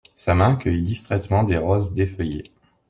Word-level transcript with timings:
Sa 0.15 0.33
main 0.33 0.55
cueillit 0.55 0.81
distraitement 0.81 1.43
des 1.43 1.59
roses 1.59 1.93
défeuillées. 1.93 2.51